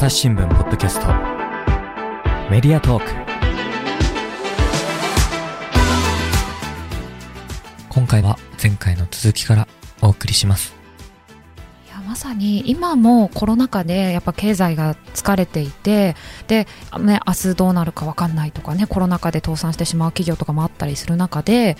[0.00, 1.08] 朝日新聞ポッドキャスト。
[2.50, 3.10] メディアトーク。
[7.90, 9.68] 今回は前回の続きから
[10.00, 10.74] お送りします。
[11.86, 16.66] いやまさに今もコロナ禍でやっぱ経済が疲れていてで、
[16.98, 21.76] ね、明日どうなるか分かんないとかねコロナ禍で倒産してしまう企業とかもあったりする中で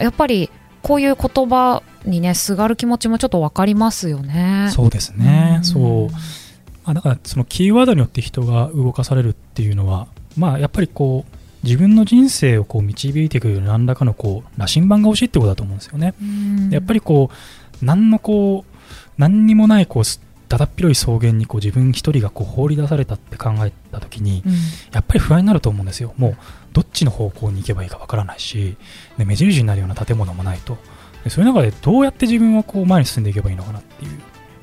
[0.00, 0.50] やっぱり
[0.82, 4.68] こういう言葉にねすがる気持ちもちょっと分かりますよね。
[4.72, 5.64] そうですね、うん。
[5.64, 6.41] そう
[6.84, 16.14] まあ、だからそのキーワードによって人が動かされるっていうのは、まあ、やっぱりこう自分の人生をこう導いてくれる何らかのこう羅針盤が欲しいってことだと思うんですよね。
[16.20, 18.76] うんやっぱりこう何のこう
[19.16, 24.52] 何にもないこうすだだっ広い草原にこう自分一人がこう放り出されたって考えた時にうん
[24.92, 26.14] やっぱり不安になると思うんですよ。
[26.16, 26.36] もう
[26.72, 28.76] どっちの方向に行けばいいかわからないし
[29.18, 30.78] で目印になるような建物もないと
[31.22, 34.18] でそういう中でどうやって自分はこう前に進んでいけばいいのかなっていう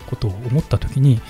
[0.07, 1.21] ことを思った時に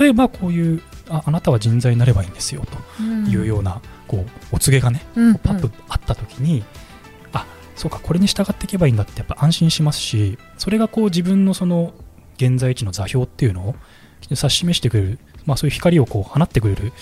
[0.00, 2.64] 例えばこういうああなたは人材になればいいんですよ
[2.96, 6.64] というようなこうお告げがねうんパッとあった時に、
[7.32, 11.92] あそうかこれに従っていけばいいんだってやっぱ安心しますしそれがこう自分のその
[12.36, 13.74] 現在地の座標っていうのを
[14.22, 16.92] 指し示してくれる、まあ、そういう光をこう放ってくれる、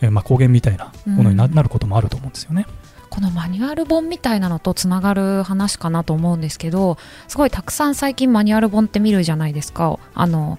[0.00, 2.66] えーまあ、光源みたいなものにな,、ることもあると思うんですよね。
[3.10, 10.00] このマニュアル本みたいなのとつながる話かなと思うんですけどすごいたくさん最近マニュアル本って見るじゃないですか。
[10.14, 10.58] あの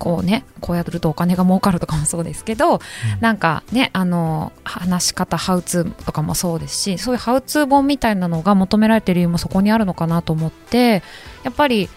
[0.00, 2.80] こうねこうやるとお金が儲かるとかもそうですけど、
[3.20, 11.02] なんかねあの話し方ハウツーとかもそうですしそういうハウツー本みたいなのが求められている理由もそこにあるのかなと思って
[11.44, 11.88] やっぱり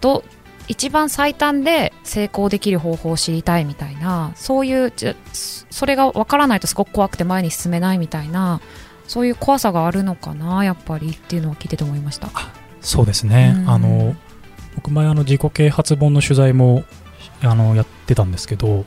[0.00, 0.24] ど
[0.68, 4.92] 一番最短で成功できる方法を知りたいみたいなそういう
[5.32, 8.60] それが分からないとすごく怖くて前に進めないみたいな
[9.06, 12.30] そういう怖さがあるのかなやっぱりっていうのを聞いてて思いました。
[12.80, 13.70] そうですね、うん。
[13.70, 14.14] あの
[14.76, 16.84] 僕前あの自己啓発本の取材も
[17.42, 18.84] あのやってたんですけど、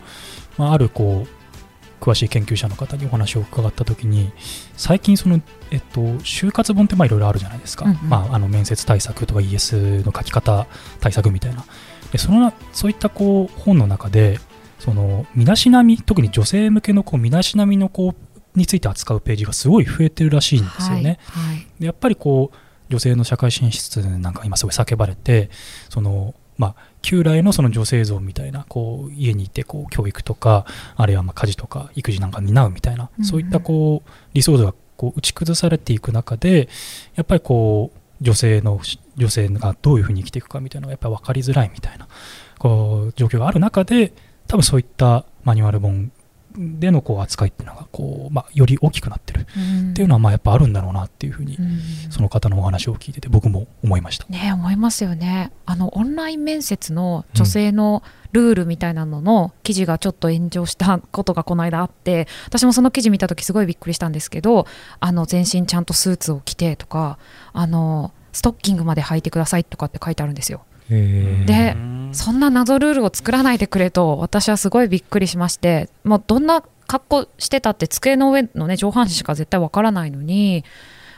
[0.57, 4.33] まあ、あるこう詳しい研究者の方にお話を伺った時に
[4.75, 5.39] 最近その、
[5.71, 8.09] えっと、就活本ってまあいろいろあるじゃないですか、うんうん。
[8.09, 10.67] まあ、あの面接対策とか ES の書き方
[10.99, 11.63] 対策みたいな。
[12.11, 14.39] でそのそういったこう本の中で
[14.79, 18.13] その身だしなみ特に女性向けのこう身だしなみのこ
[18.55, 21.19] うについて扱うページがすごい増えてるらしいんですよね。
[21.23, 21.67] はいはい。
[21.79, 22.57] でやっぱりこう
[22.89, 25.49] 女性の社会進出なんか今すごい叫ばれて
[25.89, 30.65] そのまあ旧来のその女性像みたいなこう家にいてこう教育とか
[30.95, 36.69] あるいはまあ家事とか育児なんか担うみたいな、うんそういったこう理想像がこう打ち崩されていく中で
[37.15, 38.79] やっぱりこう女性の
[39.17, 42.07] 女性がどういうふうに生きていくかみたいなのがやっぱり分かりづらいみたいな
[42.57, 44.13] こう状況がある中で
[44.47, 46.11] 多分そういったマニュアル本
[46.57, 49.41] でのこう扱いっていうのがこう、まあ、より大きくなってる。
[49.41, 51.79] っていうのはまあやっぱあるんだろうなっていうふうにうん。
[52.09, 54.25] その方のお話を聞いてて僕も思いました。
[54.27, 55.51] ね思いますよね。
[55.65, 58.03] あのオンライン面接の女性の
[58.33, 64.65] ルールみたいなのの記事がちょっと炎上したことがこの間あって私もその記事見た時すごいびっくりしたんですけど
[64.99, 67.19] あの全身ちゃんとスーツを着てとか
[67.53, 70.65] あのストッキングまで履いてくださいとかって書いてあるんですよ。
[70.89, 71.75] で
[72.13, 80.63] そんな謎ルールを作らないでくれと私はすごいびっくりしましてもうどんな格好してたって机の上のね上半身しか絶対わからないのに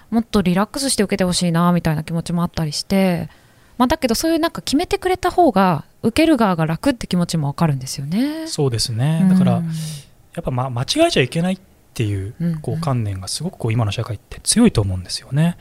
[0.10, 3.30] もっとリラックスして受けてほしいなみたいな気持ちもあったりして、
[3.78, 8.48] まあ、だけどそういうなんか決めてくれた方が受ける側が楽って気持ちもわかるんですよね。
[8.48, 11.60] そうですねだからうんやっぱま間違えちゃいけないっ
[11.94, 15.58] ていううんこう観念がすごくこう今の社会って強いと思うんですよね。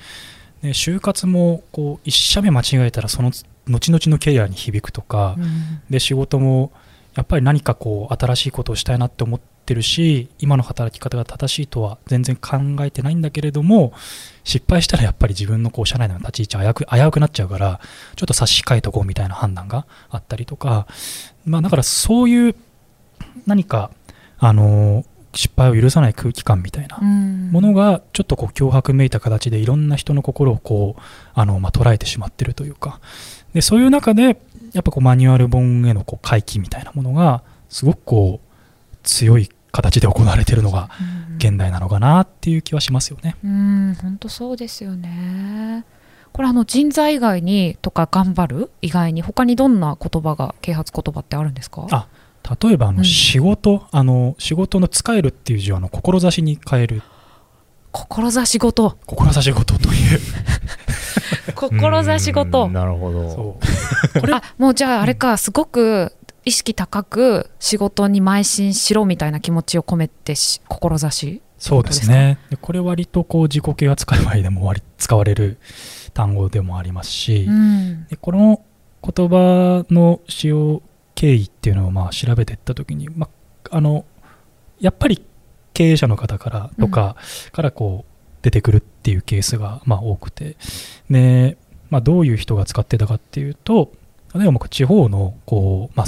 [0.62, 3.30] で就活もこう一社目間違えたらその
[3.68, 5.80] 後々のキャリアに響くとか、うん。
[5.90, 6.72] で仕事も
[7.14, 13.92] やっぱり何かこう新しいことをしたいなって思ってるし今の働き方が正しいとは全然考えてないんだけれども
[14.42, 17.80] 失敗したらやっぱり自分のこう社内の立ち位置危うく危うくなっちゃうから
[18.16, 20.86] ちょっと差し控えとこうみたいな判断があったりとか、
[21.46, 22.56] まあ、だからそういう
[23.46, 23.90] 何か
[24.38, 27.50] あの失敗を許さない空気感みたいなうん。
[27.50, 31.00] ものがちょっとこう脅迫めいた形でいろんな人の心をこう
[31.34, 33.00] あの、まあ、捉えてしまってるというか
[33.54, 34.38] でそういう中で
[34.72, 43.34] やっぱこうマニュアル本へのこう回帰みたいなものがすごくこう強い形で行われているのがうん現代なのかなっていう気はしますよね。
[43.44, 45.84] うん本当そうですよね。
[46.32, 51.86] これあの人材以外にとか頑張る以外に他にどんな言葉が啓発言葉ってあるんですか？
[51.90, 52.08] あ
[52.62, 57.02] 例えばあのうん仕事、あの仕事の使えるっていう字をあの志に変える
[57.94, 58.96] 志事。
[59.06, 60.20] 志事という
[61.54, 62.64] 志 事。
[62.64, 63.30] うんなるほど。
[63.30, 63.58] そ
[64.16, 64.20] う。
[64.20, 66.12] こ れあもうじゃああれかすごく
[66.44, 72.38] 意識高く仕事に邁進しろみたいな気持ちを込めてし志そうですね。
[72.50, 75.58] でこれ割とこう自己啓発界隈でも割使われる
[76.12, 78.06] 単語でもありますし、うん。
[78.08, 78.60] でこの
[79.02, 80.82] 言葉の使用
[81.14, 83.28] 経緯っていうのをまあ調べていった時に、ま
[83.70, 84.04] あ、あの
[84.80, 85.24] やっぱり
[85.74, 87.16] 経営者の方からとか
[87.52, 90.56] からこう出てくるっていうケースがまあ多くて。
[91.10, 91.58] で、
[91.90, 93.92] まあ、どういう人が使ってたかっていうと
[94.34, 96.06] 例えば僕地方のこう、まあ、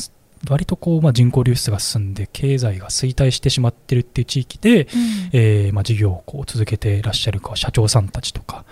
[0.51, 4.89] 割とこう、まあ、人口流出が進んで経済が衰退してしまってるっていう地域で、うん。
[5.33, 8.65] えーまあ、事業をこう続けていらっしゃる社長さんたちとか。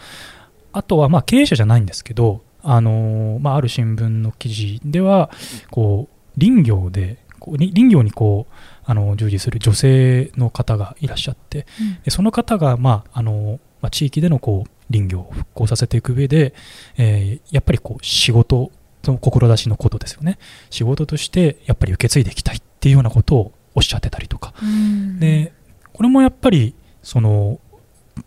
[0.72, 5.30] あとはまあ経営者じゃないんですけど、あのーまあ、ある新聞の記事では
[5.70, 8.54] こう林業でこうり林業にこう
[8.84, 11.66] あの従事する女性の方がいらっしゃって
[12.04, 16.54] でその方が、まああのまあ、地域でのこう林業を復興させていく上で、
[16.96, 18.70] えーやっぱりこう仕事
[19.04, 20.38] の志のことですよね。
[20.70, 24.54] 仕事としてやっぱり受け継いでいきたいっていうようなことをおっしゃってたりとか。
[24.62, 25.20] うん。
[25.20, 25.52] で
[25.92, 27.60] これもやっぱりその、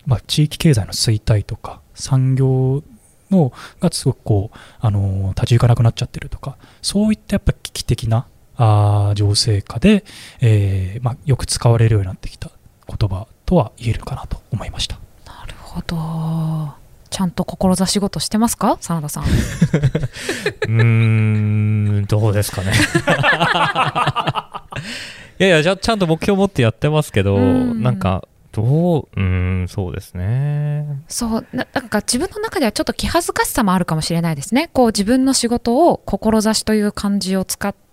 [0.06, 2.84] まあ、地域経済の衰退とか産業
[3.30, 3.52] の
[3.82, 8.28] がすごくこうあの立ち行かなくなっちゃってるとかそういったやっぱ危機的な
[8.58, 10.04] あー情勢下で、
[10.42, 12.50] えーまあ、よく使われるようになってきた
[12.88, 14.98] 言葉とは言えるかなと思いました。
[15.26, 16.74] なるほど
[17.10, 18.78] ちゃんと志事してますか？
[18.82, 20.84] 真田さん うー
[22.02, 22.74] ん、どうですかね。
[25.40, 28.64] いやいや、じゃあちゃんと目標持ってやってますけど、うんなんか、ど
[29.02, 31.02] う、うーん、そうですね。
[31.08, 37.87] そうななんか自分の中ではちょっと気恥ずかしさもあるかもしれないですねこう自分の仕事を志という漢字を使って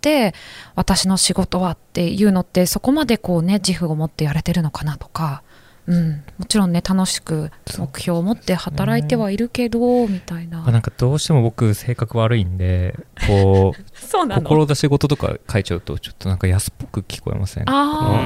[0.75, 5.43] 私の仕事はっていうのってそこまでこうね自負を持ってやれてるのかなとか、
[5.87, 10.61] うん、もちろんね楽しく目標を持って働いてはいるけど、みたいな。
[10.61, 12.95] まあなんかどうしても僕性格悪いんで、
[13.27, 14.75] こう、 そうなの？
[14.75, 17.65] 志事とか書いちゃうと、ちょっとなんか安っぽく聞こえません？
[17.67, 18.23] あ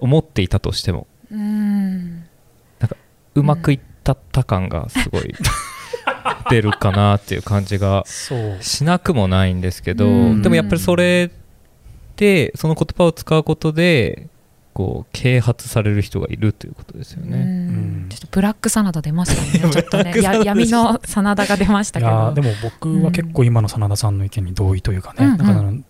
[0.00, 2.24] 思っていたとしても、ーうん。
[3.34, 5.32] うまくいったった感がすごい
[6.50, 8.04] 出るかなっていう感じが
[8.60, 10.42] しなくもないんですけど、うん。
[10.42, 11.30] でもやっぱりそれ
[12.16, 14.28] でその言葉を使うことで
[14.74, 17.38] こう啓発される人がいるということですようね。
[17.44, 18.06] ん。
[18.08, 19.70] ちょっとブラック真田出ましたね。
[19.72, 20.14] ちょっとね
[20.44, 22.32] 闇の真田が出ましたけど。
[22.34, 25.32] でも僕は結構今の真田さんの意見に同意というかね、うん。
[25.32, 25.80] うんなんかその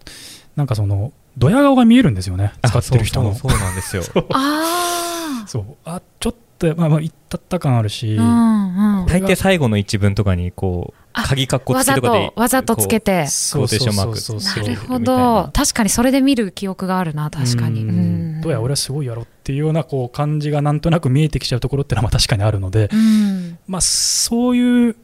[0.56, 2.52] なんかそのドヤ顔が見えるんですよね。
[2.62, 3.35] あ使ってる人の。
[3.35, 4.02] そうそうそうなんですよ。
[4.32, 5.64] あそう。
[5.85, 9.07] あちょっとまあまあ言ったった感あるし、あうんうん。
[9.07, 13.27] 大抵最後の一文とかにこうあ鍵括弧わざ付きとかでとわざとつけて。
[13.27, 14.71] そうコーテーションマークそうそうそうな。
[14.71, 15.51] るほど。
[15.53, 17.85] 確かにそれで見る記憶があるな確かに。
[17.85, 23.59] うどうや俺はすごいやろっていうようなこう感じがなんとなく見えてきちゃうところってのはまあ確かにあるので、うん。
[23.67, 24.97] まあ、そういう、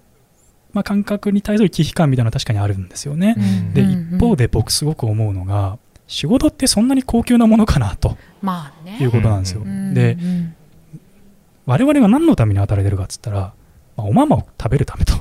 [0.73, 3.37] まあ、感覚に対する危機感みたいなのは確かにあるんですよね。
[3.75, 8.99] で一方で僕すごく思うのが仕事ってそんなに高級なものかなとまあね。
[9.01, 9.63] いうことなんですよ。
[9.65, 10.55] うんでうん
[11.67, 13.55] 我々が何のために働いてるかっつったら、
[13.97, 15.15] まあ、おままを食べるためと。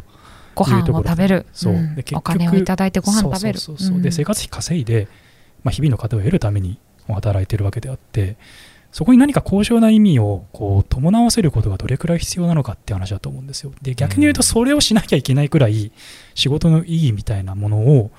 [0.56, 1.46] ご飯を食べる。
[1.54, 1.74] そう。
[1.74, 1.96] ん。
[1.96, 3.60] でお金をいただいてご飯食べる。
[3.60, 4.02] そうそうそうそう。
[4.02, 5.08] で生活費稼いで、
[5.64, 8.38] まあ、日々の糧を得るために働いてるわけであって
[8.92, 13.74] そこに何か高尚な意味をこう伴わせることがどれくらい必要なのかって話だと思うんですよ。
[13.82, 15.92] で逆に言うとそれをしなきゃいけないくらい
[16.36, 18.12] 仕事の意義みたいなものを、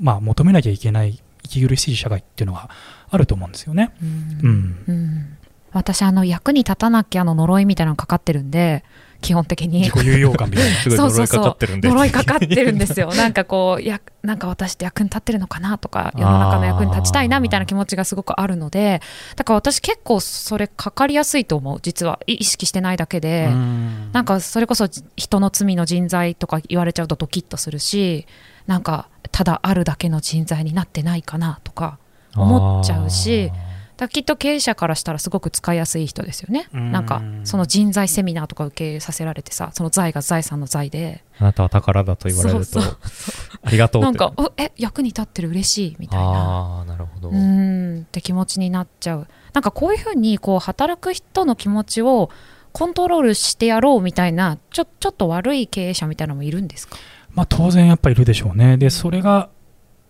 [0.00, 2.70] まあ、求めなきゃいけない息苦しい社会っていうのは
[3.10, 3.94] あると思うんですよね。
[4.02, 4.38] うん。
[4.42, 4.84] うん。
[4.88, 5.38] うん
[5.74, 8.84] 私あの役に立たなきゃの呪いみたいなのかかってるんで
[9.20, 9.80] 基本的に。
[9.80, 11.88] 自己有用感みたいなすごい呪いかかってるんで。
[11.88, 13.12] 呪いかかってるんですよ。
[13.16, 19.00] なんかこうやなんか私って役に立ってるのかなとか世の中の役に立ちたいなみたいな気持ちがすごくあるので
[19.36, 22.20] だから私結構それかかりやすいと思う実は。
[22.26, 24.10] い意識してないだけで、うん。
[24.12, 28.26] なんかそれこそ人の罪の人材とか言われちゃうとドキッとするし
[28.66, 31.98] なんかただあるだけの人材になってないかなとか
[32.36, 33.50] 思っちゃうし
[33.96, 36.68] だきっと経営者からしたらすごく使いやすい人ですよね。
[36.74, 36.92] うん。
[36.92, 41.24] なんかその人材セミナーとか受けさせられてさその財が財産の財で。
[41.38, 44.06] あなたは宝だと言われるとありがとうって。
[44.06, 46.26] なんかおえ役に立ってる嬉しいみたいな。
[46.26, 49.28] ああなるほど、うんって気持ちになっちゃう。
[49.52, 52.30] なんかこういうふうにこう働く人の気持ちを
[52.72, 56.96] コントロールしてやろうみたいなちょちょっと悪い経営者みたいなのもいるんですか？
[57.34, 58.76] まあ、当然やっぱりいるでしょうね。
[58.76, 59.48] で、それが、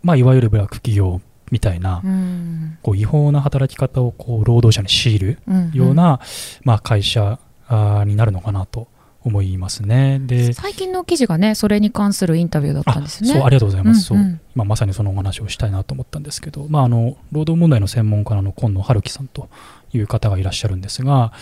[0.03, 2.79] まあ、いわゆるブラック企業みたいな、うん。
[2.83, 6.21] こう違法な働き方をこう労働者に強いるうんような、
[6.63, 8.89] まあ、会社あーになるのかなと
[9.25, 10.21] 思いますね。
[10.21, 14.13] で、最近の記事がねそれに関するインタビューだったんですよねそうありがとうございます。
[14.13, 14.27] うんうん。
[14.27, 14.41] そう。
[14.55, 19.49] 今まさにそのお話をしたいなと思ったんですけど、まあ、あの労働問題の専門家の今野春樹さんと
[19.93, 21.33] いう方がいらっしゃるんですが、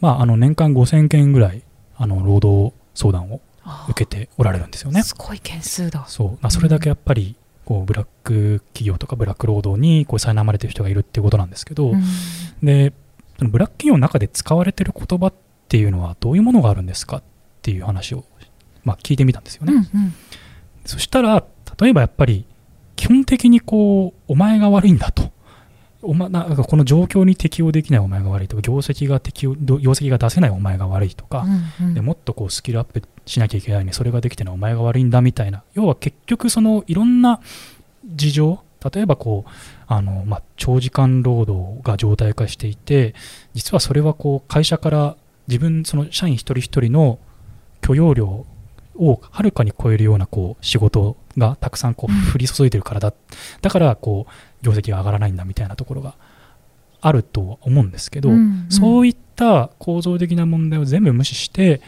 [0.00, 1.62] まあ、あの年間5000件ぐらい
[1.96, 5.02] あの労働相談をあ受けておられるんですよね。
[5.02, 6.04] すごい件数だ。
[6.08, 6.30] そう。
[6.42, 12.02] まあ、それだけやっぱりこうブラック企業とかブラック労働にこう苛まれてる人がいるっていうことなんですけど、うん。
[12.62, 12.92] で
[13.38, 15.34] そのブラック企業の中で使われてる言葉っ
[15.68, 17.22] ていうのはどういうものがあるんですかっ
[17.62, 18.24] ていう話を、
[18.84, 19.72] まあ、聞いてみたんですよね。
[19.72, 20.14] うんうん。
[20.84, 21.44] そしたら
[21.80, 22.46] 例えばやっぱり
[22.96, 25.31] 基本的にこうお前が悪いんだと
[26.02, 31.46] おま、なんかこの状況に適応できないお前が悪いとか業績が適応業績が出せないお前が悪いとか、
[31.80, 31.94] うんうん。
[31.94, 35.62] でもっとこうスキルアップしなきゃいけないのにそれができてないお前が悪いんだみたいな。
[35.74, 37.40] 要は結局そのいろんな
[38.04, 38.60] 事情
[38.92, 39.50] 例えばこう
[39.86, 43.14] あの、まあ、長時間労働が常態化していて
[43.54, 45.16] 実はそれはこう会社から
[45.46, 47.20] 自分その社員一人一人の
[47.80, 48.46] 許容量
[48.96, 52.32] をはるかに超えるようなこう仕事がたくさんこううん。
[52.32, 53.12] 降り注いでるからだ、
[53.60, 54.32] だからこう
[54.62, 56.14] 業績が上がらないんだみたいなところが
[57.00, 58.66] あるとは思うんですけど、うんうん。
[58.70, 61.82] そういった構造的な問題を全部無視して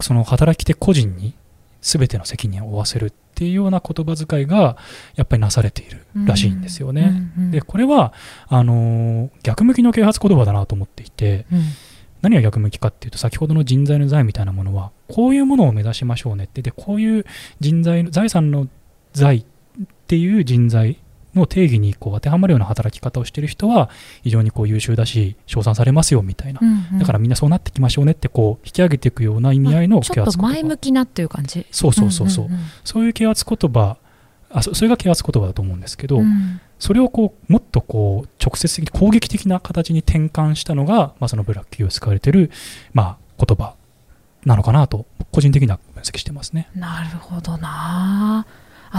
[0.00, 1.34] その働き手個人に
[1.80, 4.76] 全ての責任を負わせるっていうような言葉遣いが
[5.16, 7.30] やっぱりなされているらしいんですよね。
[7.36, 8.12] うんうんでこれは
[8.48, 11.62] あのー逆向きの啓発言葉だなと思っていてうん。
[12.22, 17.24] 何が逆向きかっていうと先ほどの人材の財みたいなものはこういうものを目指しましょうねってでこういう
[17.60, 18.68] 人材の財産の
[19.14, 19.44] 財っ
[20.06, 20.98] ていう人材
[21.34, 23.90] の定義にこう当てはまるような働き方をしている人は
[24.22, 26.60] 非常にこう優秀だし称賛されますよみたいな。
[26.62, 26.98] うんうん。
[26.98, 31.66] だからみんなそうなっていきましょうねってこう引き上げていくような意味合いのちょっと啓発言葉前向きなっていう感じ。
[31.70, 33.96] そうそうそうそう,、んんんそういう啓発言葉
[34.52, 36.60] あそそれが啓発言葉だと思うんですけど、うん。
[36.78, 42.50] それをこうもっとこう直接的に攻撃的な形に転換したのが、まあ、そのブラック企業で使われている、
[42.94, 43.74] まあ、言葉
[44.46, 46.68] なのかなと個人的には分析してますね。
[46.74, 48.46] なるほどな。
[48.46, 48.46] あ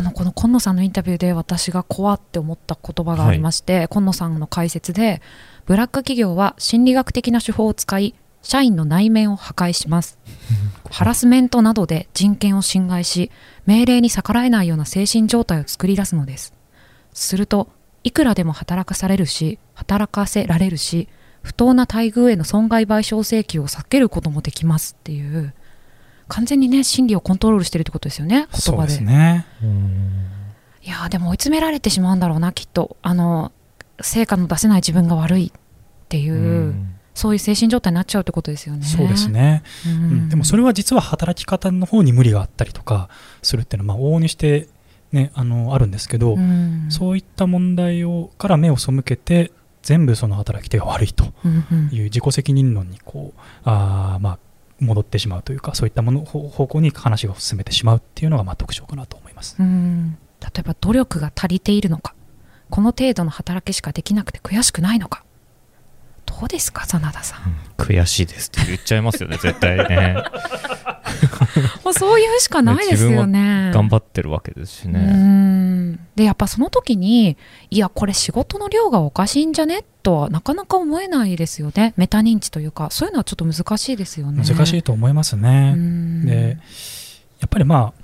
[0.01, 5.21] のこの今野さんのインタビューで私が怖って思った言葉がありまして、今野さんの解説で
[5.65, 10.17] ブラック企業は心理学的な手法を使い社員の内面を破壊します。
[10.89, 13.31] ハラスメントなどで人権を侵害し
[13.65, 16.53] 命令に逆らえないような精神状態を作り出すのです。
[17.13, 17.69] すると
[18.03, 21.07] いくらでも働かされるし働かせられるし
[21.43, 25.53] 不当な待遇への損害賠償請求を避けることもできますっていう
[26.31, 29.45] 完全にね心理をコントロールしてるってことですよね言そうで葉ですね
[30.83, 32.97] いやーでも追い詰められてしまうんだろうなきっと。
[33.01, 33.51] あの
[33.99, 35.59] 成果の出せない自分が悪いっ
[36.09, 36.73] ていう、
[37.13, 38.83] そういう精神状態になっちゃうってことですよね。
[38.83, 39.91] そうです、ね、うん。
[39.91, 40.29] うん。
[40.29, 43.09] でもそれは実は働き方の方に無理があったりとか
[43.43, 44.69] するっていうのはまあ往々にして、
[45.11, 46.87] ね、あのあるんですけど、うん。
[46.89, 49.51] そういった問題をから目を背けて
[49.83, 51.25] 全部その働き手が悪いと
[51.91, 54.39] いう自己責任論にこうあーまあ
[54.81, 59.55] 戻ってしまうというかそういったもの方方向に話が進めてしまうっていうのがまあ特徴かなと思います。
[59.59, 60.17] うん。
[60.41, 62.15] 例えば努力が足りているのか。
[62.69, 65.23] この程度の働きしかできなくて悔しくないのか。
[66.25, 67.55] どうですか真田さん。
[67.77, 70.15] 悔しいですって言っちゃいますよね絶対ね。
[71.83, 73.71] もうそういうしかないですよね。
[73.73, 75.99] 頑張ってるわけですしうねん。
[76.15, 77.37] でやっぱその時に
[77.69, 85.73] いやこれ仕事の量がおかしいんじゃねとはなかなか思えないですよねメタ認知というかそういうのはちょっと難しいですよね難しいと思いますね。
[85.75, 86.57] うんで
[87.39, 88.01] やっぱりまあ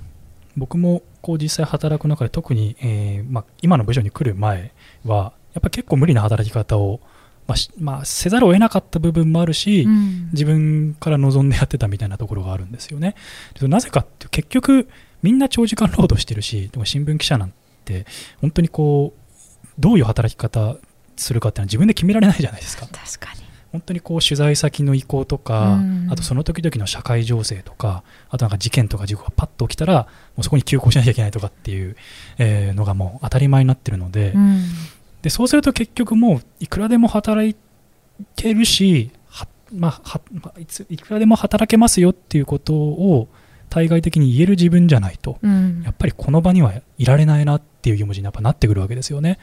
[0.56, 4.72] 僕もこう実際働く中で特に、えーまあ、今の部署に来る前
[5.04, 7.00] はやっぱり結構無理な働き方を、
[7.46, 13.14] まあしまあ、せざるを得なかった部分もあるし、うん自分から望んでやってたみたいなところがあるんですよね。
[13.58, 14.88] でなぜかって結局
[15.22, 17.52] みんな長時間労働してるしでも新聞記者なん
[17.84, 18.04] て
[18.40, 19.20] 本当にこう
[19.78, 20.76] どういう働き方
[21.22, 22.86] するかっていうのは自分で決められないじゃないですか。
[22.86, 23.48] 確かに。
[23.70, 26.08] 本当にこう取材先の意向とか、うん。
[26.10, 30.08] あとその時々の社会情勢とかあとなんか事件とか事故がパッと起きたらも
[30.38, 31.96] うそこに急行しなきゃいけないとかっていう、
[32.38, 34.62] えーのがもう当たり前になってるので,、うん。
[35.22, 37.54] でそうすると結局もういくらでも働
[38.36, 43.28] けるしは、まあはまあいついくらでも働けますよっていうことを
[43.68, 45.82] 対外的に言える自分じゃないとうん。
[45.84, 49.38] やっぱりこの場にはいられないなっていう気持ちにやっぱなってくるわけですよね。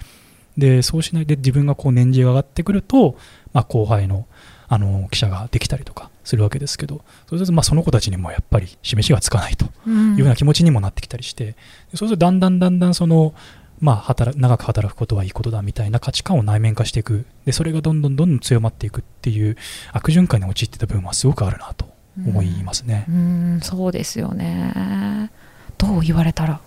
[0.57, 3.17] でそうしないで自分がこう年次が上がってくると、
[3.53, 4.25] まあ、後輩の
[4.67, 10.13] あの記者ができたりとかするわけですけどそうするとまあその子たちにもやっぱり示しがつかないとうん。
[10.13, 11.55] いうような気持ちにもなってきたりして、で
[11.93, 13.35] そうするとだんだんだんだんその、
[13.79, 17.25] まあ、働長く働くことはいいことだみたいな価値観を内面化していく。
[17.45, 19.55] でそれがどんどんどんどん強まっていくっていう
[19.91, 21.85] 悪循環に陥ってた部分はすごくあるなと
[22.25, 23.05] 思いますね。
[23.07, 23.59] うん。
[23.61, 25.29] そうですよね。
[25.77, 26.59] どう言われたら。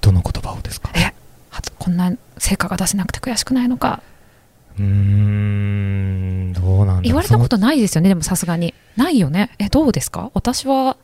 [0.00, 0.90] どの言葉をですか？
[0.94, 1.12] えは
[1.78, 4.02] こんな成果が出せなくて悔しくないのか。
[4.78, 8.74] うーんどうなん言われたことないですよねでもさすがに。
[8.96, 9.50] ないよね。
[9.58, 10.30] えどうですか？
[10.34, 10.96] 私は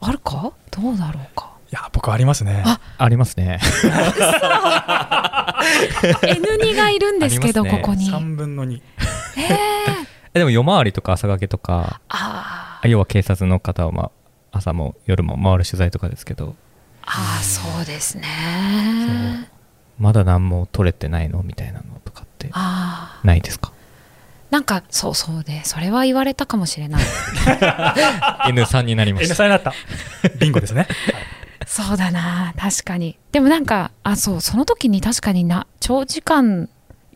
[0.00, 0.52] あるか？
[0.70, 1.50] どうだろうか？
[1.70, 2.62] いや僕ありますね。
[2.66, 3.58] あありますね。
[6.22, 7.70] N2 がいるんですけど、ね。
[7.70, 8.10] ここに。
[8.10, 8.82] 3分の2えー、
[10.34, 14.10] えでも夜回りとか朝掛けとかああ要は警察の方を、ま
[14.52, 16.54] あ、朝も夜も回る取材とかですけど。
[17.04, 19.48] あーそうですね
[20.02, 21.42] まだ何も取れてないの？
[21.42, 23.72] みたいなのとかってああないですか？
[24.50, 27.02] なんかそうそうでそれは言われたかもしれない。
[28.52, 29.34] N3 になりま N した。
[29.36, 29.72] さんになった。
[30.38, 30.88] ビンゴですね。
[31.66, 33.16] そうだな確かに。
[33.30, 36.68] でもなんかあそうその時に確かにな長時間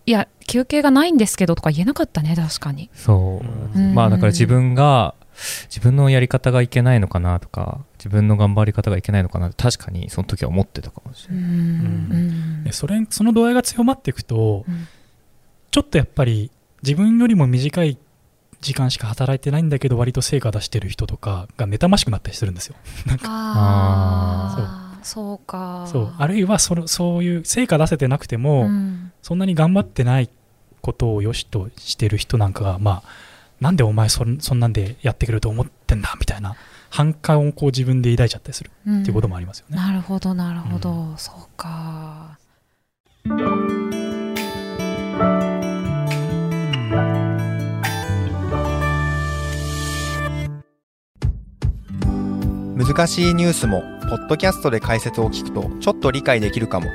[0.07, 2.88] いや休憩がないんですけどとか言えなかったね確かに。
[2.95, 3.43] そ
[3.75, 3.95] う、うん。
[3.95, 5.14] まあだから自分が
[5.69, 11.50] 自分のやり方がいけないのかなとか自分の頑張り方がいけないのかなって確かにその時は思ってたかもしれない、うん。
[11.50, 12.64] うん。
[12.64, 14.88] でそれその度合いが強まっていくと、うん。
[15.71, 16.50] ちょっとやっぱり
[16.83, 17.99] 自分よりも短い
[18.61, 22.76] 時間しか働いてないんだけど割と成果出してる人とかが妬ましくなったりするんですよ。
[23.25, 25.87] ああそうか。
[25.87, 26.14] そう。
[26.19, 29.12] あるいはそのそういう成果出せてなくても、うん。
[29.23, 30.31] そんなに頑張ってない
[30.81, 33.09] ことを良しとしてる人なんかがまあ
[33.61, 36.57] なんでお前そんそんなんでやってくれると思ってんだみたいな
[36.91, 39.77] 反感をこう自分で抱いちゃったりするうんっていうこともありますよね。
[39.77, 42.39] なるほどなるほど、そうか。
[52.77, 56.87] 難しいニュースもポッドキャストで解説を聞くとちょっと理解できるかも。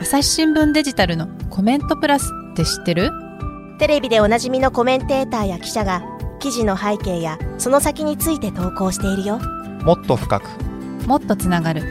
[0.00, 3.10] 朝日新聞デジタルのコメントプラスって知ってる？
[3.78, 6.02] テレビでおなじみのコメンテーターや記者が
[6.38, 9.38] 記事の背景やその先について投稿しているよ。
[9.82, 10.48] もっと深く。
[11.06, 11.82] もっとつながる。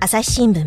[0.00, 0.66] 朝日新聞。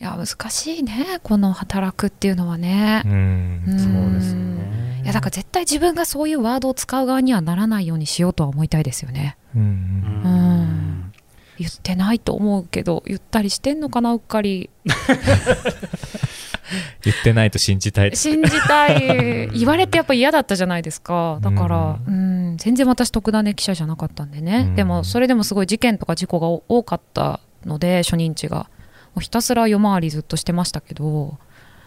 [0.00, 1.20] や難しいね。
[1.22, 3.02] この働くっていうのはね。
[3.06, 3.78] う、んうん。
[3.78, 5.00] そうですよね。
[5.04, 9.38] いやだから絶対自分がそういうワードを使う側にはならないようにしようとは思いたいですよね。
[9.56, 10.30] うんうん。
[10.30, 11.12] うん。
[11.58, 14.70] 言ってないと思うけど言ったりしてんのかなうっかり
[17.02, 19.48] 言ってないと信じたい信じたい。
[19.50, 21.38] 言われてやっぱ嫌だったじゃないですか。
[21.40, 22.56] だから、ううん。
[22.58, 24.74] 全然私特ダネ記者じゃなかったんでね、うん。
[24.74, 28.68] でもそれでもすごい事件とか事故が多かったので初任地が。
[29.14, 31.38] もうひたすら夜回りずっとしてましたけど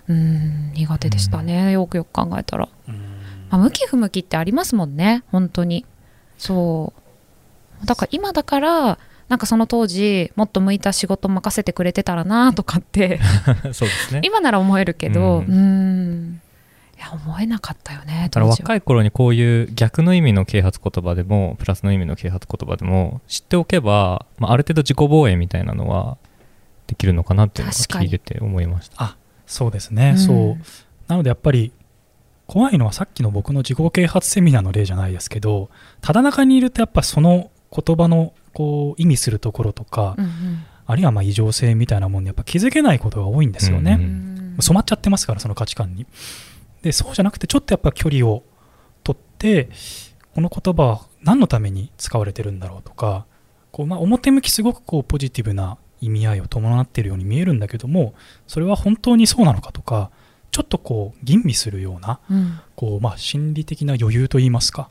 [0.07, 0.71] うん。
[0.73, 2.67] 苦手でしたね、よくよく考えたら、
[3.50, 5.85] まあ、向き不向きってありますもんね本当に。
[6.38, 6.93] そ
[7.83, 7.85] う。
[7.85, 9.00] だから今だから
[9.31, 13.21] なんかその当時もっと向いた仕事任せてくれてたらなとかって
[13.71, 14.19] そうですね。
[14.25, 16.31] 今なら思えるけど、ううん。
[16.33, 16.41] ん、
[16.97, 26.17] いや思えなかったよねだから若い頃にこういう逆の意味の啓発言葉でもプラスの意味の啓発言葉でも知っておけば、まあ、ある程度自己防衛みたいなのは
[26.88, 29.15] できるのかなっていうのが確かに聞いてて思いました。
[29.47, 30.17] そうですね、うん。
[30.17, 30.58] そう。
[31.08, 31.71] なのでやっぱり
[32.47, 35.69] 怖いのはさっきの僕の自己啓発セミナーの例じゃないですけど
[36.01, 44.57] ただ中にいるとやっぱその言葉のこう意味するところとか、うんあるいはまあ異常性みたいなものにやっぱ気づけないことが多いんですよね、ううんん。
[44.59, 46.05] 染まっちゃってますからその価値観に。
[46.81, 48.43] でそうじゃなくてちょっとやっぱ距離を
[49.03, 49.69] 取って
[50.35, 53.25] この言葉は何のために使われてるんだろうとか
[53.71, 58.13] こう、まあ、表向きすごくこうポジティブな意味合いを伴っているように見えるんだけども
[58.47, 60.09] それは本当にそうなのかとか
[60.51, 62.59] ちょっとこう吟味するようなうん。
[62.75, 64.89] こう、まあ、心理的な余裕といいますか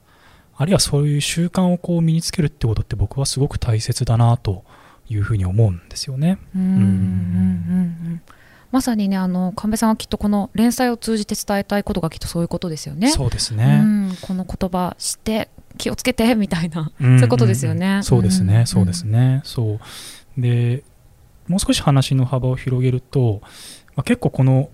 [0.61, 4.63] あるいはそういう習慣をこう身につけるってことって僕はすごく大切だなと
[5.09, 6.39] いうふうに思うんですよね。
[6.55, 8.23] うんうんうんうん
[8.71, 13.11] まさにねあの神戸さんはきっとこの連載を通じて伝えたいことがきっとそういうことですよね。
[13.11, 13.81] そうですうね。
[13.81, 18.03] んこの言葉知って気をつけてみたいな、うんそういうことですよね。
[18.03, 19.81] そうですね、んそうですね、そ
[20.37, 20.41] う。
[20.41, 20.85] で、
[21.49, 23.41] もう少し話の幅を広げると、
[23.97, 24.69] まあ、結構この、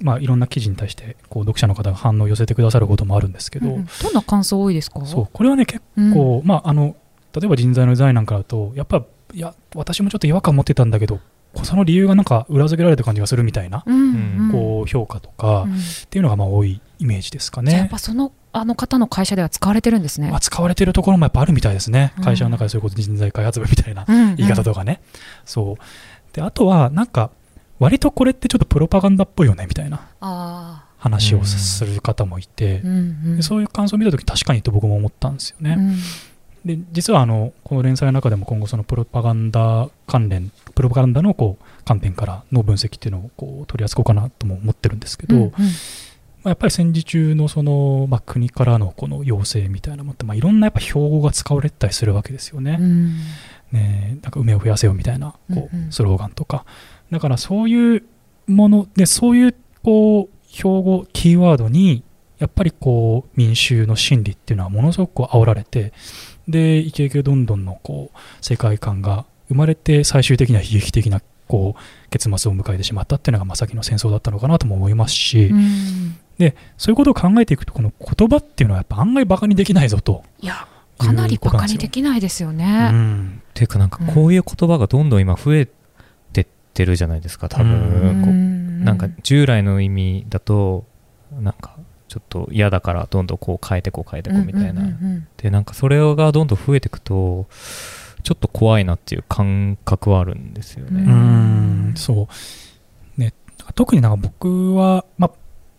[0.00, 3.88] まあ、いろんな記事に対してこう読者の方が反応を寄せてくださることもあるんですけど、うんうん。
[4.02, 5.04] どんな感想多いですか？
[5.06, 6.14] そうこれはね結うん。
[6.14, 6.96] 構、まあ、あの
[7.34, 11.20] 例えば人材のデザインなんかだとやっぱいや私もちょっと違和感持ってたんだけど
[11.62, 14.52] その理由がなんか裏付けられた感じがするみたいな、うんうん。
[14.52, 15.74] こう評価とか、うん。
[15.74, 15.76] っ
[16.08, 17.72] ていうのがまあ多いイメージですかね。
[17.72, 17.88] やっ。
[17.88, 20.30] ぱそのあの方の会社では使われてるんですね。
[20.30, 22.24] まあ、使われてるところもやっぱあるみたいですね、うん。
[22.24, 24.36] 会社の中でそういうこと人材開発部みたいなうんうん。
[24.36, 25.02] 言い方とかね、
[25.44, 26.34] そう。
[26.34, 27.30] であとはなんか
[27.82, 30.08] 割とこれってちょっとプロパガンダっぽいよねみたいな。
[30.20, 32.78] あ話をうんする方もいて。
[32.78, 32.98] ー、うんう
[33.30, 33.36] ん。
[33.36, 35.96] でそういう感想を見た時確かにと僕も思ったんですよね、うん。
[36.64, 45.50] で実はあのこの連載の中でも今後そのプロパガンダ関連プロパガンダのこう観点からの分析っていうのをこう取り扱おうかなとも思ってるんですけど、うんうん。
[45.50, 45.56] ま
[46.44, 52.78] あ、やっぱり戦時中のその、まあ、国からのこの要請みたいなものって、まあ、いろんなやっぱ標語が使われてたりするわけですよね。
[52.80, 53.16] うん。
[53.72, 56.64] ねなんか梅を増やせよみたいなこうスローガンとか、
[57.12, 58.02] だからそういう
[58.46, 62.02] ものでそういうこう標語キーワードに
[62.38, 65.92] やっぱりこう民衆の心理っていうのはものすごくこう煽られて
[66.48, 76.16] でイケイケどんどんのこう世界観が生まれて最終的には悲劇的なこう結末を迎えてしまったっていうのがまあ先の戦争だったのかなとも思いますし、うん。
[76.78, 80.24] そういうことを考えていくとこの言葉っていうのはやっぱ案外バカにできないぞと。
[80.40, 80.66] いや
[80.98, 82.90] かなりバカにできないですようね。
[82.90, 83.42] ん。
[83.50, 85.81] っていうかなんかこういう言葉がどんどん今増えて
[86.72, 90.86] ってるじゃないですか多分、なんか従来の意味だと
[91.30, 91.76] なんか
[92.08, 94.82] ちょっと嫌だからどんどんこう変えてこう変えてこうみたいな、
[95.36, 97.46] でなんかそれがどんどん増えていくと
[98.22, 102.28] ちょっと怖いなっていう感覚はあるんですよね、うーんそ
[103.18, 103.20] う。
[103.20, 103.34] ね
[103.74, 105.30] 特になんか僕は、まあ、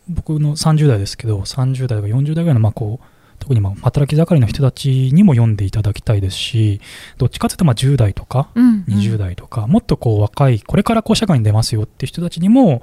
[0.07, 3.05] 僕の30代ですけど30代とか40代ぐらいのまあこう
[3.43, 6.79] 特にまあ働き盛りの人たちにも読んでいただきたいですし
[7.17, 8.83] どっちかというとまあ10代とかうんうん。
[8.87, 12.81] 20代とか、もっとこう若いこれからこう社会に出ますよっていう人たちにも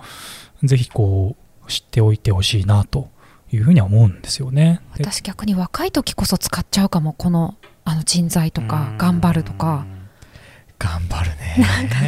[0.63, 3.09] ぜひこう知っておいてほしいなと
[3.53, 4.81] いうふうには思うんですよね。
[4.97, 9.87] で私逆に若い時こそ使っちゃうかもこのあの人材とか頑張るとか。
[10.79, 11.57] 頑張るね。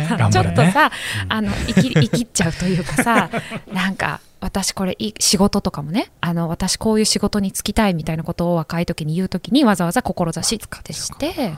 [0.09, 0.53] ちょ頑張るね。
[0.55, 0.91] っとさ、
[1.29, 3.31] あの生き生きっちゃうというかさ
[3.71, 11.53] なんか私これいい仕事とかもねあの私こういう仕事に就きたいみたいなことを若い時に言う時にわざわざ志ってして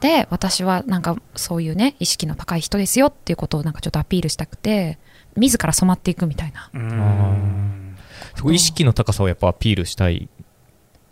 [0.00, 4.98] で私はなんかそういうね意識の高い人ですよっていうことをなんかちょっとアピールしたくて
[5.36, 6.70] 自ら染まっていくみたいな。
[6.72, 7.96] うん。
[8.36, 10.28] すごい意識の高さをやっぱアピールしたい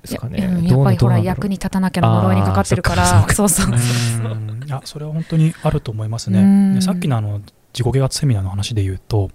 [0.02, 0.38] ですかね。
[0.38, 3.20] いやうんどうなやっぱりほら役に立たなきゃの呪いにかかってるから。
[3.20, 4.64] あーそうそううん。
[4.64, 6.72] いやそれは本当にあると思いますうん。
[6.72, 6.76] ね。
[6.76, 7.40] でさっきのあの
[7.72, 9.30] 自己啓発セミナーの話で言うと、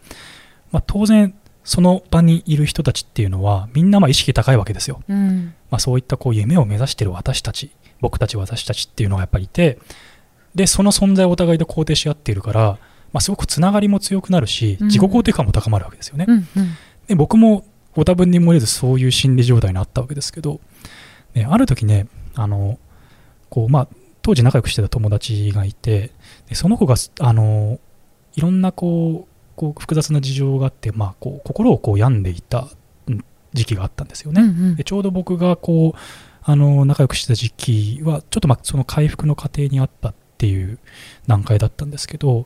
[0.72, 1.34] まあ、当然
[1.64, 5.02] その場にいる人たちっていうのはみんなまあ意識高いわけですよ。
[5.08, 7.72] うんまあ、そういったこう夢を目指している私たち
[8.02, 9.80] 僕たち私たちっていうのがやっぱりいて
[10.56, 12.62] でその存在をお互いで肯定し合っているから、
[13.12, 16.26] まあ、すごくつながりも強くなるしうん自己肯定感も高まるわけですよね。
[16.28, 16.48] うんうん
[17.08, 20.62] で僕もご多分に漏れずそういう心理状態になったわけですけど、
[21.34, 22.80] ね、ある時ねあの
[23.50, 23.88] こう、まあ、
[24.22, 26.12] 当時仲良くしてた友達がいて
[26.48, 27.80] でその子があの
[28.36, 32.68] いろんなこうこう複雑な事情があって、まあ、こう心をこう病んでいた
[33.08, 34.42] うん時期があったんですよね。
[34.42, 36.00] うんうんでちょうど僕がこう
[36.44, 40.80] あの仲良くしてた時期はちょっとまあその回復の過程にあったっていう
[41.28, 42.46] 段階だったんですけど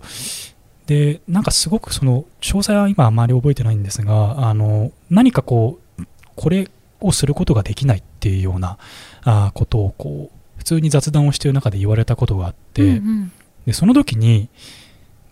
[0.85, 6.03] でなんかすごくその詳細は今あまり覚えてないんですがあの何かこう
[6.35, 6.69] これ
[7.01, 8.77] をすることができないっていうような
[9.23, 13.31] あことをこう普通に雑談をしている中で言われたことがあって、うんうん
[13.67, 14.47] でその時に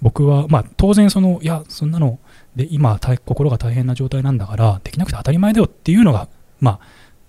[0.02, 2.20] 僕は、まあ、当然そのいやそんなの
[2.56, 6.28] で今大心が大変な状態なんだからできなくて当たり前だよっていうのが、
[6.60, 6.80] まあ、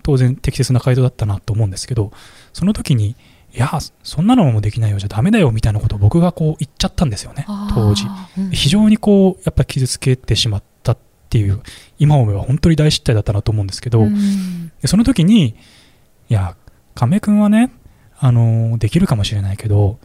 [0.03, 2.13] 当然適切な回答だったなと思うんですけど
[2.53, 3.17] その時に
[3.55, 3.71] いや
[4.03, 8.05] そんなのもできないよじゃダメだよみたいなことを僕がこう言っちゃったんですよね当時。
[8.39, 8.51] うん。
[8.51, 10.99] 非常にこうやっぱり傷つけてしまったっ
[11.31, 11.63] ていう
[11.99, 14.73] 今思えば本当に大失態だったなと思うんですけど、うん。
[14.83, 15.57] でその時に、
[16.29, 16.55] いや、
[16.95, 17.73] 亀君はね、
[18.19, 19.99] あのーできるかもしれないけど、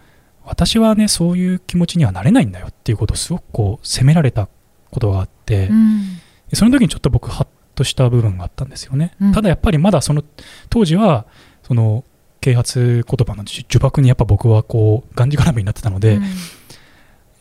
[0.51, 4.49] 私はね、そういう気持ちにはなれないんだよっていうことをすごくこう、責められた
[4.91, 6.17] ことがあって、うん
[6.49, 9.13] でその時にちょっと僕、ハッとした部分があったんですよね。
[9.21, 10.23] うんただやっぱりまだその、
[10.69, 11.25] 当時は、
[11.63, 12.03] その、
[12.41, 16.23] 啓発言葉の呪呪縛にやっぱ僕はこう、がんじがらめになってたので、うん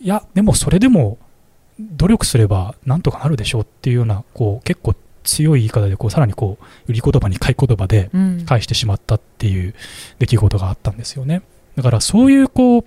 [0.03, 1.19] いや、でもそれでも、
[1.81, 4.95] 努力すればなんとかなるでしょうっていうような、こう、結構
[5.25, 9.75] 強い言い方で、こう、さらにこう、売り言葉に買い言葉で、うん返してしまったっていう
[10.21, 11.43] 出来事があったんですよね。
[11.81, 12.85] だからそういうこう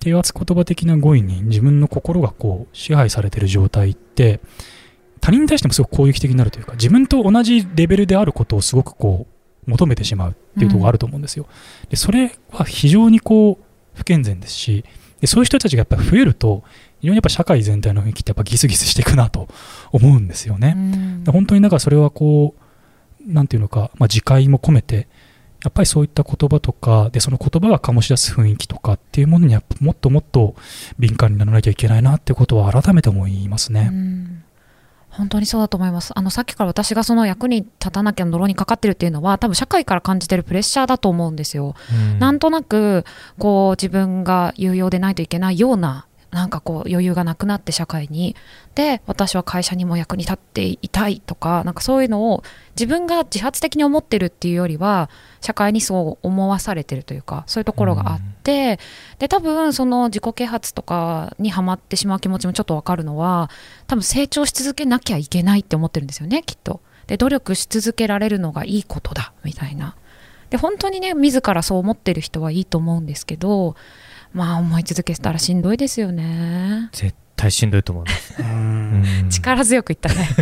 [0.00, 4.40] 低圧言葉的な語彙に自分の心がこう支配されてる状態って
[5.20, 9.26] 他人に対してもすごく攻撃的になるというか自分と同じレベルであることをすごくこ
[9.66, 11.46] う求めてしまうっていうところがあると思うんですよ。
[11.90, 14.86] でそれは非常にこう不健全ですし
[15.20, 16.64] でそういう人たちがやっぱり増えると
[17.00, 19.48] 非常にやっぱ社会全体の雰囲気ってやっぱギスギスしていくなと
[19.92, 20.72] 思うんですよね。
[20.74, 22.54] うんで本当にだからそれはこ
[23.28, 25.08] うなんていうのか、まあ、自戒も込めて
[25.64, 30.54] やっぱりそういった言葉とかでその言葉が醸し出す雰囲気とかっていうものにやっぱもっともっと
[30.98, 33.90] 敏感にならなきゃいけないなってことは改めて思いますね。
[33.92, 34.42] うん。
[35.16, 36.12] 本当にそうだと思います。
[36.14, 42.18] あのさっきから私がその役に立たなきゃ呪いにかかってるっていうのは多分社会から感じてるプレッシャーだと思うんですよ、うん。
[42.18, 43.04] なんとなく
[43.38, 48.36] こう自分が有用でないといけないようななんかこう余裕がなくなって社会に
[48.74, 52.42] で私は会社にも役に立っていたいとかなんかそういうのを
[52.74, 55.08] 自分が自発的に思ってるっていうよりは
[55.40, 58.78] 社会にそう思わされてるというかそういうところがあって、
[59.18, 63.48] で多分その自己啓発とかにはまってしまう気持ちもちょっとわかるのは
[63.86, 66.82] 多分成長し続けなきゃいけないって思ってるんですよねきっと。
[67.06, 69.96] で努力し続けられるのがいいことだみたいな。
[70.50, 73.74] で本当にね自らそう思ってる人はいいと思うんですけど
[74.36, 76.90] まあ思い続けたらしんどいですよね。
[76.92, 78.34] 絶対しんどいと思います、
[79.30, 80.28] 力強く言ったね。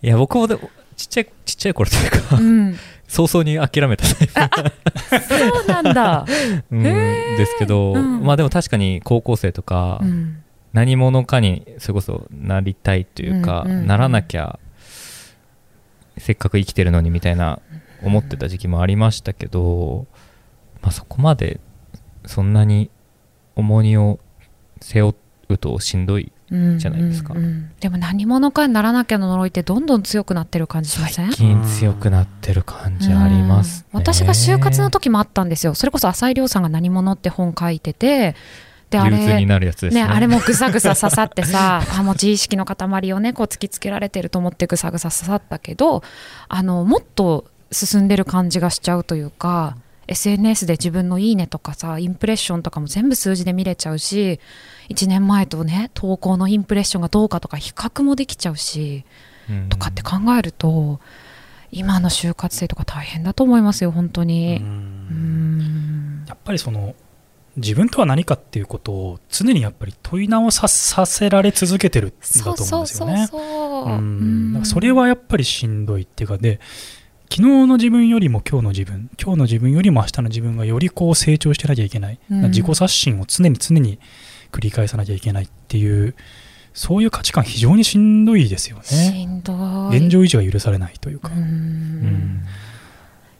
[0.00, 2.74] いや僕もでもちっちゃいちっちゃい頃というかうん、
[3.06, 4.32] 早々に諦めたタイプ
[5.28, 6.24] そうなんだ。
[6.72, 6.82] うん。
[6.82, 8.24] ですけど、うん。
[8.24, 10.42] まあでも確かに高校生とか、うん。
[10.72, 13.86] 何者かにそれこそなりたいというか、うんうんうん。
[13.86, 14.58] ならなきゃ
[16.16, 17.60] せっかく生きてるのにみたいな
[18.02, 20.06] 思ってた時期もありましたけど、
[20.80, 21.60] まあ、そこまで
[22.30, 22.90] そんなに
[23.56, 24.20] 重荷を
[24.80, 25.14] 背負
[25.48, 27.34] うとしんどいうんじゃないですか。
[27.34, 31.32] うんうんでも何者かにならなきゃの呪いってどんどん強くなってる感じしません？
[31.32, 33.86] 最近強くなってる感じあります、ね。
[33.94, 34.00] うん。
[34.00, 35.74] 私が就活の時もあったんですよ。
[35.74, 38.36] それこそ浅井亮さんが「何者」って本書いてて
[38.90, 40.04] であれ憂鬱になるやつですね。
[40.04, 46.02] ね、あれもぐさぐさ刺さってさ あもう自意識の塊をねこう突きつけられてると思ってぐさぐさ刺さったけど
[46.48, 49.76] あのもっと進んでる感じがしちゃうというか
[50.10, 54.40] SNS で自分の「いいね」とかさインプレッションとかも全部数字で見れちゃうし
[54.88, 59.04] 1年前とね投稿のインプレッションがどうかとか比較もできちゃうし
[59.48, 61.00] うんとかって考えると
[61.72, 64.56] 今の就活生とか大変だと思いますよ本当うに。
[64.56, 66.22] うん。
[66.22, 66.24] ん。
[66.26, 66.94] やっぱりその
[67.56, 72.86] 自分とは何かっていうことを常にやっぱり問い直ささせられ続けてるんだと思そううん。
[72.86, 73.06] ですよ
[74.58, 74.64] ね。
[74.64, 76.58] それはやっぱりしんどいっていうかで
[77.32, 82.42] 昨日の自分よりも今日の自分今日の自分よりも明日の自分がよりこう成長してなきゃいけない、うん。
[82.50, 84.00] 自己刷新を常に常に
[84.50, 86.16] 繰り返さなきゃいけないっていう
[86.74, 88.82] そういう価値観非常にしんどいですよね。
[88.82, 89.52] しんど
[89.92, 89.96] い。
[89.96, 91.28] 現状維持が許されないというか。
[91.28, 91.36] う、ん。
[91.36, 92.44] うん。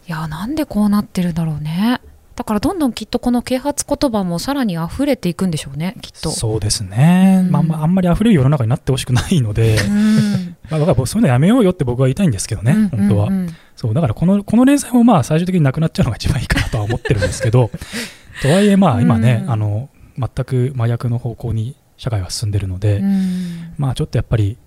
[0.07, 1.99] いやなんでこうなってるんだろうね。
[2.35, 6.31] だからどんどんきっとこの啓発言葉もさらに溢れていくんでしょうねきっと。
[6.31, 7.51] そうですね、うん。
[7.51, 10.30] まあまあ、あんまり溢れる世の中になってほしくないので、うん
[10.69, 13.27] まあ、だからそういうのやめようよって僕は言いたいんですけどね、うん本当は。
[13.27, 13.55] うんうん。
[13.75, 17.71] そうだからこのこの連載もまあ最終的になくなっちゃうのが一番いいかなとは思ってるんですけど
[18.43, 23.73] とはいえまあ今ね、うんあの全く真逆の方向に社会は進んでるので、うん。
[23.77, 24.57] まあちょっとやっぱり一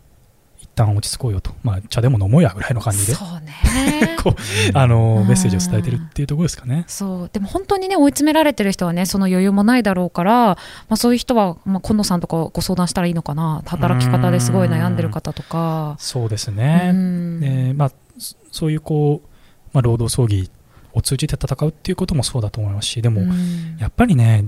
[0.75, 3.15] 旦落ち着こうよと、まあ、茶でも飲もうやぐらいの感じで。
[3.15, 4.17] そうね。
[4.23, 5.29] こうあのうん。
[5.29, 6.85] メッセージを伝えてるっていうところですかね。
[6.87, 7.31] そう。
[7.33, 10.59] でも本当にね追い詰められてる人はねその余裕もないだろうから、ま
[10.91, 13.63] あ、そういう人は、まあ、今野さんとかご相談したらいいのかな。
[13.67, 15.97] 働き方ですごい悩んでる方とか。
[15.99, 17.41] そうですうね、ん。
[17.41, 19.29] でまあ、そそういうこう、
[19.73, 20.51] まあ、労働争議
[20.93, 23.77] を通じて戦うっていうこともそうだと思いますしでも、うん。
[23.79, 24.45] やっぱりね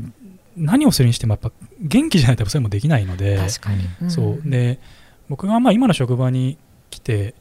[0.57, 3.37] 何をするにしてもやっぱ元気じゃないとそれもできないので。
[3.37, 4.11] 確かに、ん。
[4.11, 4.51] そう。
[4.51, 4.79] で
[5.29, 6.59] 僕がまあ今の職場に
[6.91, 7.35] 来て、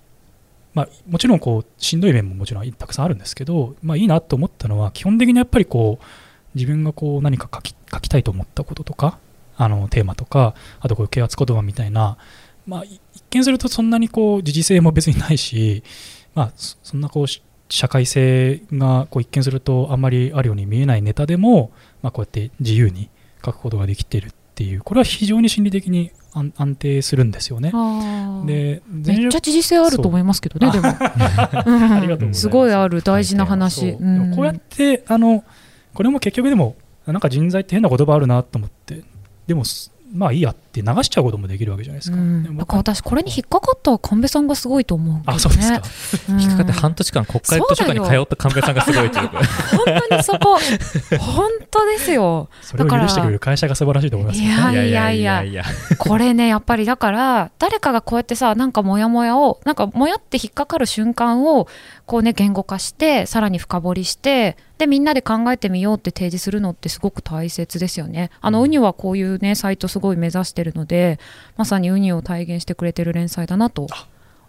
[0.73, 6.05] まあ、もちろんこうしんどい面ももちろんたくさんあるんですけど、まあ、いいなと思ったのは基本的にやっぱりこう
[6.55, 9.19] 自分がこう何か書き書きたいと思ったこととか
[9.57, 12.17] あのテーマとかあとこういう啓発言葉みたいな、
[12.67, 15.83] まあ、一見するとそんなにこう時事性も別にないし、
[16.33, 17.27] まあ、そんなこう
[17.69, 21.71] 社会性がこう一見するとあんまりあるように見えないネタでも、
[22.01, 23.09] まあ、こうやって自由に
[23.43, 27.71] 書くことができているっていうこれは非常に心理的に安安定するんですよね。
[28.45, 30.87] でめっちゃ知事性あると思いますけどね、でも。
[30.99, 32.41] ありがとうございます。
[32.41, 33.97] すごいある、大事な話。
[33.97, 35.43] でもこうやってあの
[35.93, 36.75] これも結局でも
[37.07, 39.03] なんか人材って変な言葉あるなと思って。
[39.47, 42.17] でもすまあいいやって流しちゃうこともできるわけじゃないですか。
[42.17, 45.23] うんでも僕だから私、これに引っかかった神戸さんがすごいと思うね。
[45.25, 45.82] あそうですか。
[46.30, 49.41] うん引っかかって半年間国会図書館に通った神戸さんがすごいというか
[49.86, 50.58] 本当にそこ、
[51.19, 52.49] 本当ですよ。
[52.62, 54.54] それを許してくれる会社が素晴らしいと思いますよね。
[54.54, 55.63] いやいやいやいや
[55.97, 61.67] これね、やっぱりだから、誰かがこうやってさ、なんかモヤモヤを、なんかモヤって引っかかる瞬間を、
[62.06, 68.29] こうね、言語化して、さらに深掘りして、で、みんなで考えてみようって提示するのってすごく大切ですよね。
[68.41, 71.19] あの、ウニはこういうね、サイトすごい目指してるので、
[71.55, 73.88] まさにウニを体現してくれてる連載だなと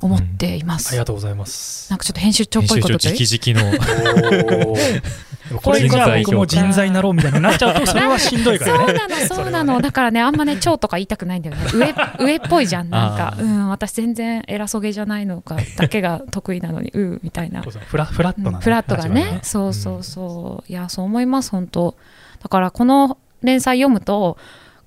[0.01, 0.89] 思っています。
[0.89, 1.91] ありがとうございます。
[1.91, 4.77] なんかちょっと編集長っぽいこと編言って集長直々の
[5.63, 8.87] これじゃあ人材僕も人材になろうみたいになっちゃうと それはしんどいからね。
[8.87, 9.81] そうなの、そうなの。
[9.81, 11.63] だからね、あんまね、超とか言いたくないんだよね。
[11.73, 13.37] 上、 上っぽいじゃん、なんか。
[13.39, 17.63] うん、私全然偉そげじゃないのか、だけが得意なのに、 うーみたいな。
[17.63, 20.73] フラフラットなね、うんフラットがね、そうそうそう。
[20.73, 21.97] いや、そう思います、本当。
[22.43, 24.37] だから、この連載読むと、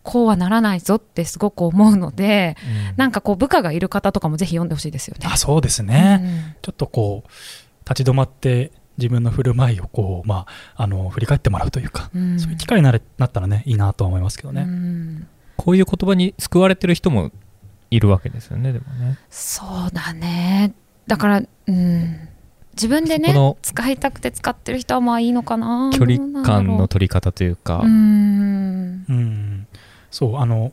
[0.04, 2.58] こうはならないぞってすごく思うので、
[2.96, 5.28] なんかこう、部下がいる方とかもぜひ読んでほしいですよね。
[5.32, 7.30] あそうですね、ちょっとこう
[7.90, 12.32] 立ち止まって自分の振る舞いをこう、まあ、あの振り返ってもらうというか、うん。
[12.34, 14.64] うんそういう機会になれなったらねいいなとは思いますけどね。
[14.64, 17.32] うんこういう言葉に救われてる人も
[17.92, 20.74] いるわけですよねでもねそうだね。
[21.08, 22.30] だから、うん。
[22.74, 29.68] 自分でね使いたくて使ってる人はまあいいのかな距離感の取り方というかうーんうん、
[30.10, 30.72] そうあの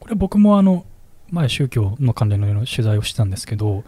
[0.00, 0.86] これ僕もあの
[1.30, 3.84] 前宗教の関連の取材をしてたんですけど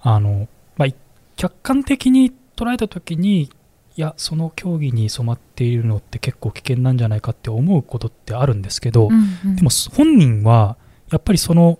[0.00, 0.94] あの、まあ、い
[1.36, 3.50] 客観的に捉えた時に
[3.96, 10.76] いやその競技に染まっているのって結構危険なんじゃないかって思うことってあるんですけど、うんうんでも本人は
[11.10, 11.78] やっぱりその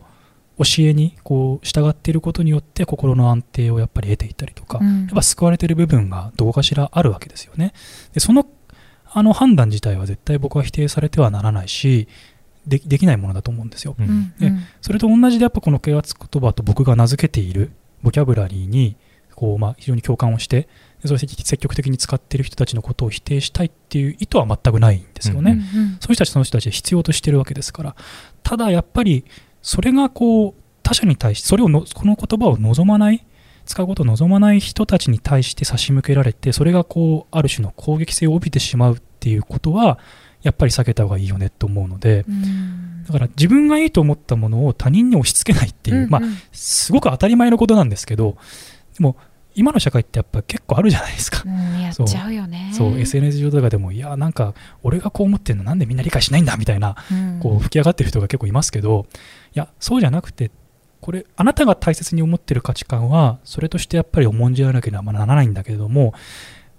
[0.59, 7.73] 教えにこう従っていることによって心の安定をやっぱり得ていたりとか、うんやっぱ救われている部分がどうかしらあるわけですよね。
[8.13, 8.47] でその
[9.13, 12.09] あの判断自体は絶対僕は否定されてはならないし
[12.67, 13.97] でできないものだと思うんですよ。
[13.99, 17.71] ううんんでそれと同じでやっぱこの啓発言葉と僕が名付けている
[18.03, 18.97] ボキャブラリーに
[19.41, 20.69] こう、まあ、非常に共感をして
[21.03, 25.53] でそれ積極的に使っている人たちのことを否定したいっていう意図は全くないんですよね。
[25.53, 27.97] うんうんそういう人たちその人たちで必要としてるわけですから
[28.43, 29.25] ただやっぱり
[29.63, 33.25] それがこう他者に対してそれをのこの言葉を望まない
[33.65, 39.99] 使うことを望まない人たちに対して差し向けられてそれがこうある種の攻撃性を帯びてしまうっっていうことは
[40.43, 43.05] やっぱり避けた方がいいよねと思うのでうん。
[43.05, 46.29] だから自分がいいと思ったものを他人に押し付けないっていう、まあうん。
[46.31, 48.37] うんすごく当たり前のことなんですけど
[48.97, 49.17] でも
[49.55, 51.43] 今の社会ってやっぱ結構あるじゃないですか。
[51.45, 52.71] うんやっちゃうよね。
[52.73, 52.99] そう。
[52.99, 57.41] SNS 上とかでもいやなんか俺がこう思ってるのなんでみんな理解しないんだみたいなうん。
[57.41, 59.07] こう吹き上がってる人が結構いますけど
[59.55, 60.51] いやそうじゃなくて
[61.01, 66.13] これあなたが大切に思ってる価値観はそれとしてやっぱり重んじらなければならないんだけれども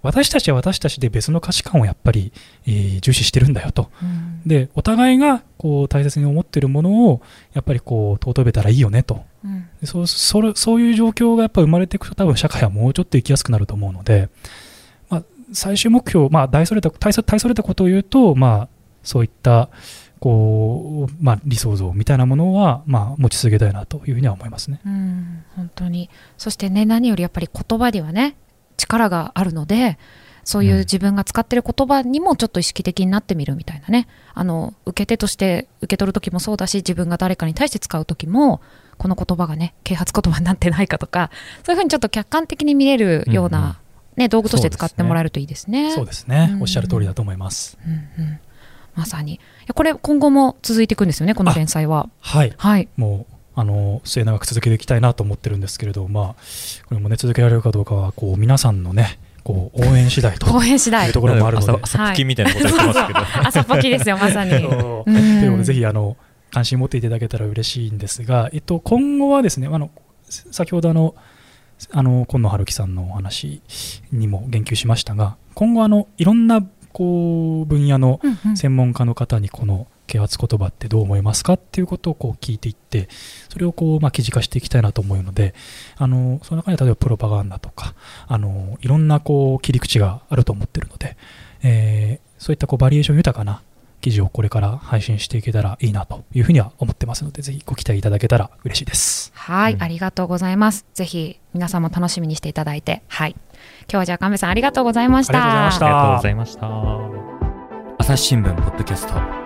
[0.02, 2.32] 私たちは私たちで別の価値観をやっぱり、
[2.66, 3.90] えー重視してるんだよと。
[4.02, 4.42] うん。
[4.46, 9.24] でお互いがこう大切に思ってるものをやっぱりこう尊べたらいいよねと。
[9.44, 9.68] うん。
[9.80, 14.28] でそうそれそういう状況がやっぱ生まれていくと多分社会はもうちょっと生きやすくなると思うので、
[15.08, 18.68] まあ、最終目標、まあ、大それた大そ大それたことを言うと、まあ、
[19.02, 19.68] そういった
[20.20, 24.80] こう、まあ、理想像みたいなものは、まあ、持ち続けたいなというふうには思いますね。
[24.86, 26.10] うん本当に。
[26.38, 28.36] そしてね何よりやっぱり言葉にはね
[28.82, 29.98] 力があるので
[30.44, 34.08] そういう自分が使ってる言葉にもちょっと意識的になってみるみたいなね。
[34.34, 38.60] あの受け手として受け取る時もそうだし自分が誰かに対して使う時も
[38.98, 41.30] この言葉がね啓発言葉になってないかとか
[41.64, 43.74] そういうふうにちょっと客観的に見れるような、うんうん。
[44.16, 45.92] ね、道具として使ってもらえるといいですね。
[45.92, 46.62] そうですね、うん。
[46.62, 47.78] おっしゃる通りだと思います。
[47.86, 48.40] うんうん。
[48.94, 49.40] まさに。
[49.74, 52.10] これ今後も続いていくんですよねこの連載は。
[52.20, 52.52] はい。
[52.56, 52.88] はい。
[52.96, 56.26] もうあの末永く続けていきたいなと思ってるんですけれど、まあ、
[56.86, 61.08] これもね続けられるかどうかはこう皆さんのねこう応援次第と 応援次第。
[61.08, 61.72] いうところもあるので。
[61.72, 64.50] 朝朝吹きみたいなこと言ってますけど、朝ポキですよまさに。
[64.54, 66.16] ということでぜひあの
[66.50, 69.90] 関心持っていただけたら嬉しいんですが、えっと、今後はですねあの
[70.28, 71.14] 先ほどあの
[71.90, 73.60] あの今野春樹さんのお話
[74.12, 76.62] にも言及しましたが今後あのいろんな
[76.92, 78.20] こう分野の
[78.54, 83.08] 専門家の方にこの啓発言葉ってどう思いますかっていうことをこう聞いていって
[83.48, 85.54] それをこう、まあ、記事化していきたいなと思うので
[85.96, 87.94] あのその中には例えばプロパガンダとか
[88.26, 91.16] あのいろんなこう切り口があると思ってるので、
[91.62, 93.62] えーそういったこうバリエーション豊かな
[94.00, 99.30] 記事をこれから配信していけたらいいなというふうには思ってますのでぜひご期待いただけたら嬉しいです。
[99.36, 100.84] はい、うんありがとうございます。
[100.92, 103.36] ぜひ皆さんも楽しみにしていただいて、はい。
[103.82, 105.34] 今日はじゃあ神戸さんありがとうございました。
[105.34, 108.04] ありがとうございましたありがとうございました。
[108.04, 109.41] 朝日新聞ポッドキャスト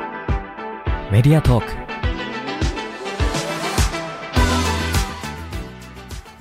[1.13, 1.73] メディアトーク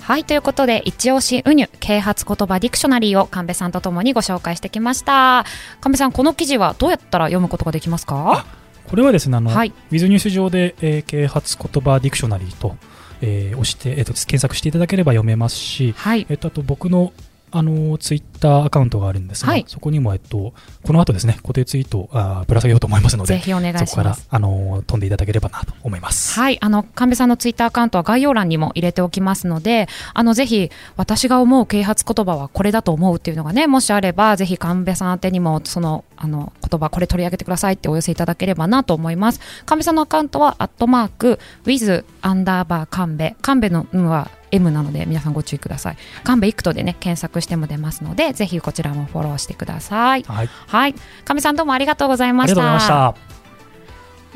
[0.02, 5.44] はい、ということで、一押しウニュ啓発言葉ディクショナリーを神戸さんとともにご紹介してきました。
[5.80, 8.44] 神戸さん、この記事はどうやったら読むことができますか？
[8.88, 9.68] これはですねあの、はい。
[9.68, 12.76] ウィズニュース上で、えー啓発言葉ディクショナリーと、
[13.20, 16.26] えー押して、えーと検索していただければ読めますし、はい。
[16.28, 17.12] えっと、あと僕の
[17.52, 24.28] あのツイッターアカウントがあるんですが、はいそこにも、えっと、この後ですね固定ツイートをあーぶら下げようと思いますのでぜひお願いそこからします。
[24.30, 26.38] あの飛んでいただければなと思います。
[26.38, 39.40] はい、あの神戸さんのツイッターアカウントは概要欄にも入れておきますので、あのぜひ私が思う啓発言葉はこれだと思うっていうのがね、もしあればぜひ神戸さん宛てにもそのあの言葉これ取り上げてくださいってお寄せいただければなと思います。
[39.64, 45.96] 神戸さんのアカウントはアットマーク with アンダーバー神戸神戸の「ん」は M なので皆さんご注意ください。
[46.24, 50.22] 神戸イクトでね検索しても出ますので、ぜひこちらもフォローしてください。
[50.22, 52.54] はい、はい、神戸さんどうもありがとうございあました。
[52.54, 53.36] りがとうございました。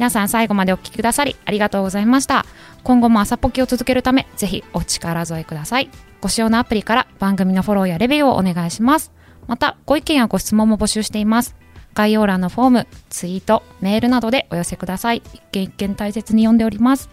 [0.00, 2.46] 皆さん最後までお聞きくださりありがとうございました
[2.84, 5.90] 今後も朝ポキを続けるためぜひお力添えください
[6.22, 9.12] ご使用のアプリから番組のフォローやレビューをお願いします
[9.46, 11.54] またご意見やご質問も募集しています
[11.92, 17.10] 概要欄のフォームツイートメールなどでお寄せください一件一件大切に読んでおります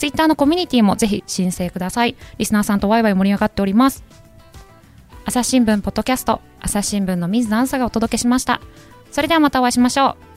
[0.00, 2.16] ツイッターのコミュニティもぜひ申請ください。
[2.38, 4.02] リスナーさんとワイワイ盛り上がっております。
[5.26, 8.62] 朝日新聞ポッドキャスト朝日新聞の水野あんさがお届けしました。
[9.10, 10.29] それではまたお会いしましょう。